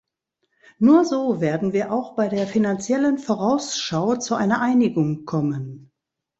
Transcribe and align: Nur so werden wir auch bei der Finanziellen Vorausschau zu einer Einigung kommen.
Nur 0.79 1.05
so 1.05 1.41
werden 1.41 1.73
wir 1.73 1.91
auch 1.91 2.15
bei 2.15 2.27
der 2.27 2.47
Finanziellen 2.47 3.19
Vorausschau 3.19 4.15
zu 4.15 4.33
einer 4.33 4.59
Einigung 4.59 5.25
kommen. 5.25 5.91